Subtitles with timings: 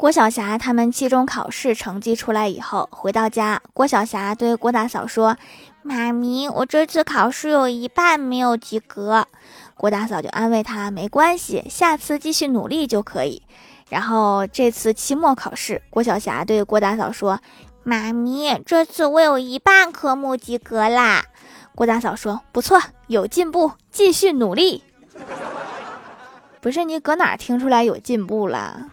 [0.00, 5.36] 郭晓霞他们期中考试成绩出来以后，回到家，郭晓霞对郭大嫂说
[5.84, 9.26] ：“妈咪，我这次考试有一半没有及格。”
[9.76, 13.42] 郭大嫂就安慰她：“没关系，下次继续努力就可以。”
[13.90, 17.38] 然后这次期末考试，郭晓霞对郭大嫂说
[17.84, 21.26] ：“妈咪，这次我有一半科目及格啦。”
[21.76, 24.82] 郭大嫂说：“不错，有进步，继续努力。
[26.62, 28.86] ”不是你搁哪听出来有进步了？